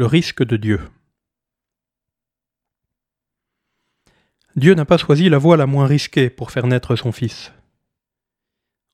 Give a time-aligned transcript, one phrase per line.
[0.00, 0.80] Le risque de Dieu.
[4.54, 7.52] Dieu n'a pas choisi la voie la moins risquée pour faire naître son Fils.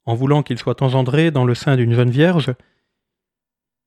[0.06, 2.54] En voulant qu'il soit engendré dans le sein d'une jeune vierge,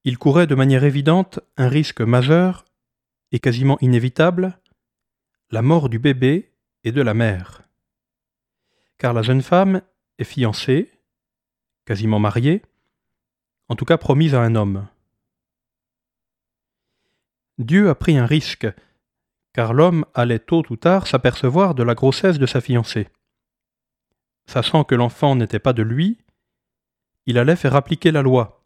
[0.03, 2.66] il courait de manière évidente un risque majeur
[3.31, 4.59] et quasiment inévitable,
[5.49, 6.54] la mort du bébé
[6.84, 7.63] et de la mère.
[8.99, 9.81] Car la jeune femme
[10.20, 10.91] est fiancée,
[11.84, 12.61] quasiment mariée,
[13.70, 14.88] en tout cas promise à un homme.
[17.57, 18.67] Dieu a pris un risque,
[19.53, 23.09] car l'homme allait tôt ou tard s'apercevoir de la grossesse de sa fiancée.
[24.45, 26.20] Sachant que l'enfant n'était pas de lui,
[27.25, 28.63] il allait faire appliquer la loi,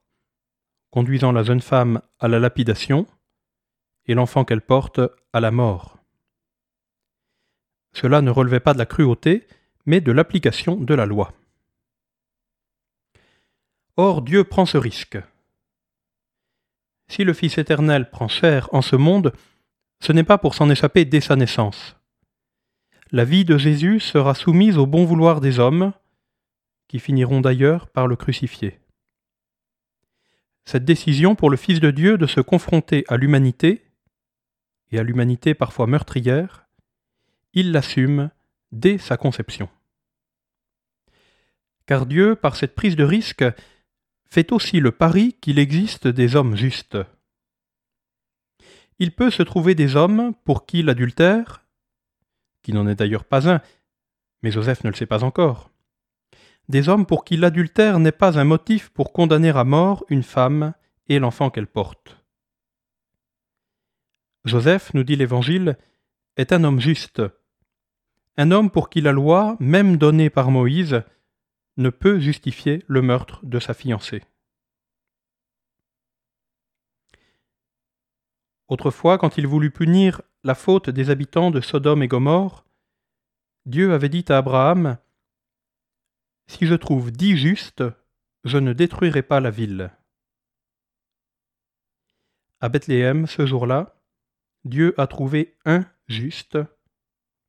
[0.92, 3.08] conduisant la jeune femme à la lapidation
[4.06, 5.00] et l'enfant qu'elle porte
[5.32, 5.98] à la mort.
[7.94, 9.48] Cela ne relevait pas de la cruauté,
[9.86, 11.34] mais de l'application de la loi.
[13.98, 15.18] Or Dieu prend ce risque.
[17.12, 19.34] Si le Fils éternel prend chair en ce monde,
[20.00, 21.98] ce n'est pas pour s'en échapper dès sa naissance.
[23.12, 25.92] La vie de Jésus sera soumise au bon vouloir des hommes,
[26.88, 28.80] qui finiront d'ailleurs par le crucifier.
[30.64, 33.84] Cette décision pour le Fils de Dieu de se confronter à l'humanité,
[34.90, 36.66] et à l'humanité parfois meurtrière,
[37.52, 38.32] il l'assume
[38.72, 39.68] dès sa conception.
[41.88, 43.44] Car Dieu, par cette prise de risque,
[44.32, 46.98] fait aussi le pari qu'il existe des hommes justes.
[48.98, 51.66] Il peut se trouver des hommes pour qui l'adultère,
[52.64, 53.62] qui n'en est d'ailleurs pas un,
[54.42, 55.70] mais Joseph ne le sait pas encore,
[56.70, 60.74] des hommes pour qui l'adultère n'est pas un motif pour condamner à mort une femme
[61.10, 62.18] et l'enfant qu'elle porte.
[64.46, 65.78] Joseph, nous dit l'Évangile,
[66.38, 67.22] est un homme juste,
[68.38, 71.04] un homme pour qui la loi, même donnée par Moïse,
[71.82, 74.24] ne peut justifier le meurtre de sa fiancée.
[78.68, 82.66] Autrefois, quand il voulut punir la faute des habitants de Sodome et Gomorre,
[83.66, 84.98] Dieu avait dit à Abraham
[86.48, 87.84] Si je trouve dix justes,
[88.44, 89.92] je ne détruirai pas la ville.
[92.60, 93.96] À Bethléem, ce jour-là,
[94.64, 96.58] Dieu a trouvé un juste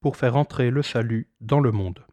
[0.00, 2.04] pour faire entrer le salut dans le monde.